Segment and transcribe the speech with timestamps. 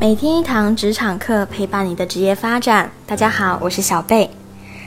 [0.00, 2.88] 每天一堂职场课，陪伴你的职业发展。
[3.04, 4.30] 大家好，我是小贝。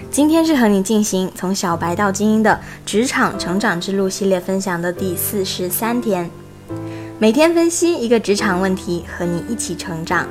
[0.10, 6.32] 今天是和你进行从小白到精英的职场成长之路系列分享的第四十三天。
[7.20, 10.26] 每天分析一个职场问题，和你一起成长。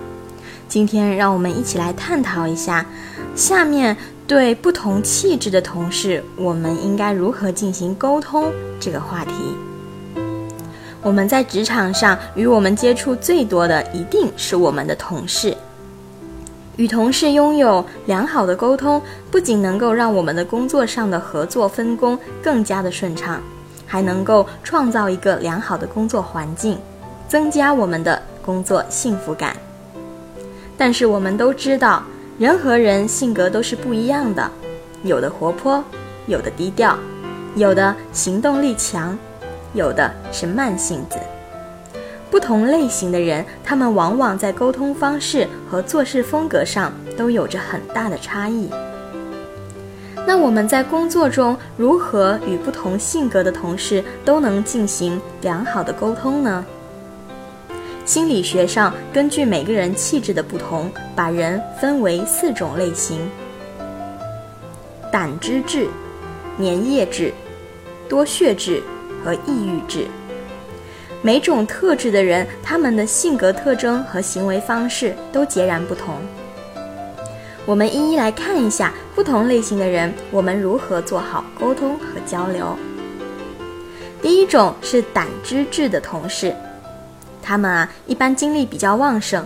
[0.66, 2.86] 今天让我们一起来探讨一下，
[3.36, 3.94] 下面
[4.26, 8.50] 对不同气质的同事，我们应该如何进行沟通
[8.81, 9.31] 这个话题。
[11.03, 15.57] 我们在职场上与我们接触最多的一定是我们的同事。
[16.77, 19.00] 与同事拥有良好的沟通，
[19.31, 23.41] 不仅能够让我们的工作上的合作分工更加的顺畅，
[23.86, 26.79] 还能够创造一个良好的工作环境，
[27.29, 29.57] 增加我们的工作幸福感。
[30.77, 32.03] 但是我们都知道，
[32.39, 34.50] 人和人性格都是不一样的，
[35.03, 35.83] 有的活泼，
[36.27, 36.97] 有的低调，
[37.56, 39.19] 有的行动力强。
[39.72, 41.16] 有的是慢性子，
[42.30, 48.68] 不同类型的人，他们往往在沟通方式和做事风格上都有着很大的差异。
[50.27, 56.64] 那我们在工作中如何与不同性格的同事都能进行良好的沟通呢？
[58.05, 63.18] 心理学上根据每个人气质的不同，把人分为四种类型：
[65.12, 65.88] 胆汁质、
[66.58, 67.32] 粘液质、
[68.08, 68.82] 多血质。
[69.24, 70.06] 和抑郁质，
[71.22, 76.16] 每种特质的人，他们的性格特征和行为方式都截然不同。
[77.66, 82.77] 我们一一来看一下不同类型的人，我们如何做好沟通和交流。
[84.22, 86.55] 第一种是胆汁质的同事，
[87.42, 89.44] 他们啊一般精力比较旺盛，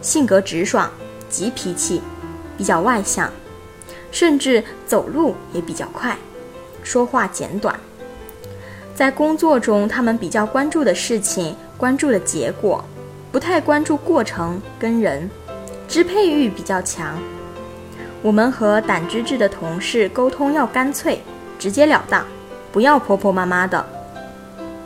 [0.00, 0.90] 性格直爽，
[1.28, 2.02] 急脾气，
[2.58, 3.30] 比较外向，
[4.10, 6.16] 甚至走路也比较快，
[6.82, 7.78] 说话简短。
[9.02, 12.84] 在工作中，他们比较关注的事情，关注的结果，
[13.32, 15.28] 不太关注过程跟人，
[15.88, 17.18] 支配欲比较强。
[18.22, 21.20] 我们和胆汁质的同事沟通要干脆、
[21.58, 22.24] 直截了当，
[22.70, 23.84] 不要婆婆妈妈的。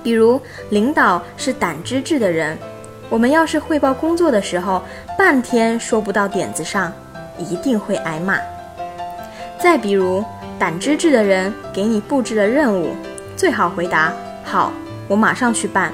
[0.02, 0.40] 比如
[0.70, 2.56] 领导是胆汁质的人，
[3.10, 4.80] 我们要是汇报工作的时候，
[5.18, 6.90] 半天说不到点子上，
[7.36, 8.38] 一定会挨骂。
[9.60, 10.24] 再比如
[10.58, 12.96] 胆汁质的人给你布置了任务。
[13.36, 14.72] 最好回答好，
[15.06, 15.92] 我马上去办，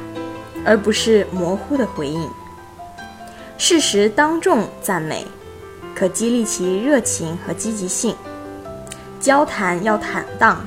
[0.64, 2.30] 而不是模糊的回应。
[3.58, 5.26] 适时当众赞美，
[5.92, 8.14] 可激励其热情和积极性。
[9.18, 10.64] 交谈要坦荡、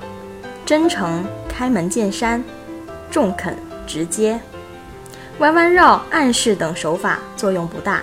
[0.65, 2.43] 真诚、开门见山、
[3.09, 3.57] 中肯、
[3.87, 4.39] 直接。
[5.39, 8.01] 弯弯绕、暗示等手法作用不大，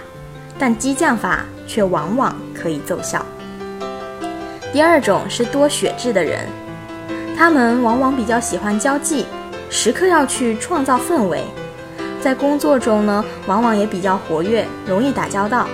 [0.58, 3.24] 但激将法却往往可以奏效。
[4.72, 6.46] 第二种是多血质的人。
[7.36, 9.26] 他们往往比较喜欢交际，
[9.68, 11.42] 时刻要去创造氛围，
[12.20, 15.66] 在工作中呢，往往也比较活跃，容易打交道。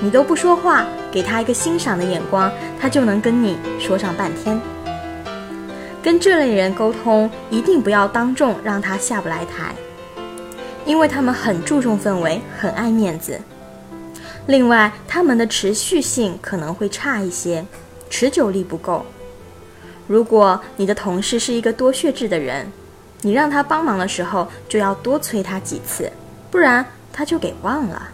[0.00, 2.50] 你都不说话，给他一个欣赏的眼光，
[2.80, 4.60] 他就能跟你说上半天。
[6.02, 9.74] 跟这类人沟通，一定不要当众让他下不来台，
[10.84, 13.40] 因为他们很注重氛围，很爱面子。
[14.46, 17.64] 另外，他们的持续性可能会差一些，
[18.10, 19.06] 持久力不够。
[20.12, 22.70] 如果你的同事是一个多血质的人，
[23.22, 26.12] 你让他帮忙的时候就要多催他几次，
[26.50, 28.10] 不然他就给忘了。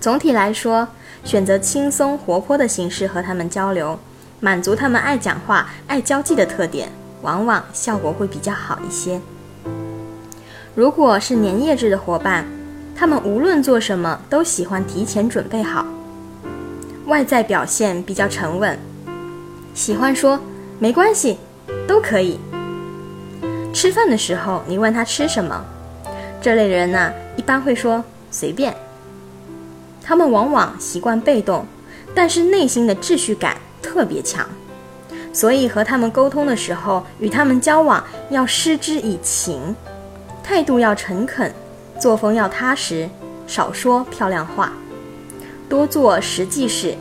[0.00, 0.88] 总体来说，
[1.22, 3.98] 选择轻松活泼的形式和他们交流，
[4.40, 6.88] 满足他们爱讲话、爱交际的特点，
[7.20, 9.20] 往往效果会比较好一些。
[10.74, 12.46] 如果是粘液质的伙伴，
[12.96, 15.84] 他们无论做什么都喜欢提前准备好，
[17.04, 18.78] 外在表现比较沉稳，
[19.74, 20.40] 喜欢说。
[20.82, 21.36] 没关系，
[21.86, 22.40] 都可以。
[23.74, 25.62] 吃饭的时候，你问他吃什么，
[26.40, 28.74] 这类人呢，一般会说随便。
[30.02, 31.66] 他们往往习惯被动，
[32.14, 34.48] 但是内心的秩序感特别强，
[35.34, 39.76] 所以和他们沟通的时候，与他们交往要施之以情，
[40.42, 41.52] 态度要诚恳，
[42.00, 43.06] 作风要踏实，
[43.46, 44.72] 少说漂亮话，
[45.68, 46.94] 多做实际事。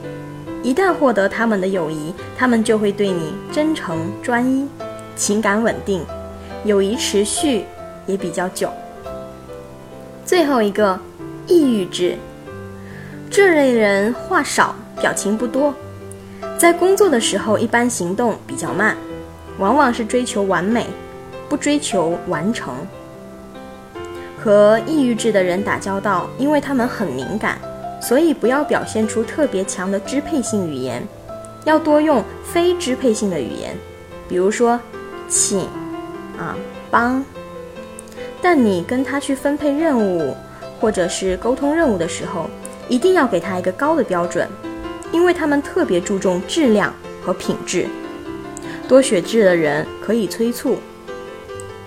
[0.62, 4.68] 一旦获得他们的友谊，他们就会对你真诚专一，
[5.16, 6.06] 情感稳定，
[6.66, 7.66] 友谊持续
[8.06, 8.70] 也比较久。
[10.26, 11.00] 最后一个，
[11.48, 12.18] 抑郁质，
[13.32, 15.74] 这类人话少，表情不多，
[16.58, 18.98] 在工作的时候一般行动比较慢，
[19.60, 20.88] 往往是追求完美，
[21.48, 22.74] 不追求完成。
[24.38, 27.58] 和抑郁质的人打交道，因为他们很敏感。
[28.00, 31.06] 所以不要表现出特别强的支配性语言，
[31.66, 33.76] 要多用非支配性的语言，
[34.28, 34.80] 比如说，
[35.28, 35.60] 请，
[36.38, 36.56] 啊，
[36.90, 37.24] 帮。
[38.42, 40.34] 但你跟他去分配任务，
[40.80, 42.50] 或者是沟通任务的时候，
[42.88, 44.48] 一定要给他一个高的标准，
[45.12, 47.86] 因为他们特别注重质量和品质。
[48.88, 50.78] 多血质的人可以催促，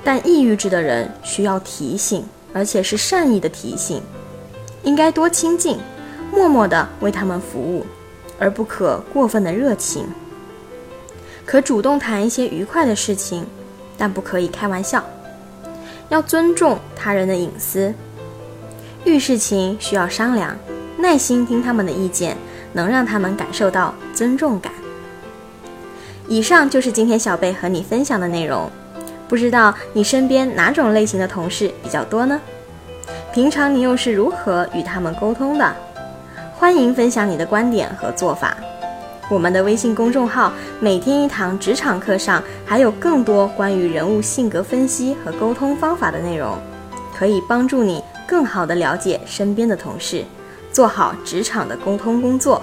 [0.04, 4.02] 但抑郁质的人需要提醒，而且是善意的提醒，
[4.82, 5.78] 应该多亲近，
[6.42, 7.86] 默默地为他们服务，
[8.36, 10.04] 而不可过分的热情。
[11.46, 13.46] 可主动谈一些愉快的事情，
[13.96, 15.04] 但不可以开玩笑。
[16.08, 17.94] 要尊重他人的隐私，
[19.04, 20.56] 遇事情需要商量，
[20.98, 22.36] 耐心听他们的意见，
[22.72, 24.72] 能让他们感受到尊重感。
[26.26, 28.68] 以上就是今天小贝和你分享的内容，
[29.28, 32.40] 不知道你身边哪种类型的同事比较多呢？
[33.32, 35.72] 平常你又是如何与他们沟通的？
[36.62, 38.56] 欢迎分享你的观点和做法。
[39.28, 46.56] 我们的微信公众号每天一堂职场课上还有更多关于人物性格分析和沟通方法的内容，
[47.18, 50.24] 可以帮助你更好的了解身边的同事，
[50.70, 52.62] 做好职场的沟通工作。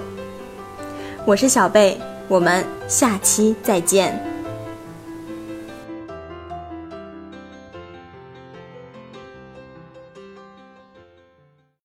[1.26, 2.00] 我是小贝。
[2.30, 4.29] 我们下期再见。